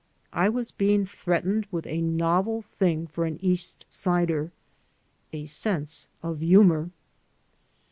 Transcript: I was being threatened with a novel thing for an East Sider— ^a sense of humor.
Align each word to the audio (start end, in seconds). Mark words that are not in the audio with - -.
I 0.33 0.49
was 0.49 0.71
being 0.71 1.05
threatened 1.05 1.67
with 1.69 1.85
a 1.85 2.01
novel 2.01 2.63
thing 2.63 3.05
for 3.05 3.23
an 3.25 3.37
East 3.39 3.85
Sider— 3.87 4.51
^a 5.31 5.47
sense 5.47 6.07
of 6.23 6.39
humor. 6.39 6.89